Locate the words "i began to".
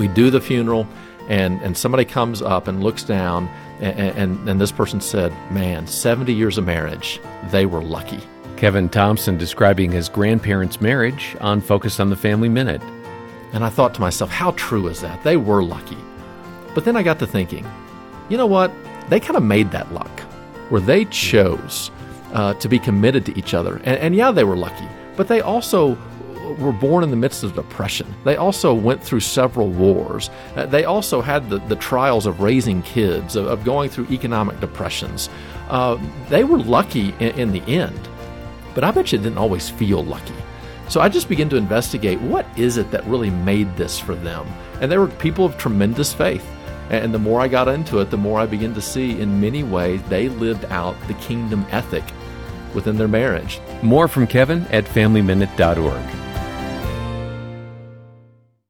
48.40-48.80